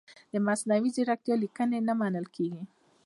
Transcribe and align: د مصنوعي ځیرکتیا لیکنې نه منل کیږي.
د 0.33 0.35
مصنوعي 0.47 0.89
ځیرکتیا 0.95 1.35
لیکنې 1.43 1.79
نه 1.87 1.93
منل 1.99 2.25
کیږي. 2.35 2.63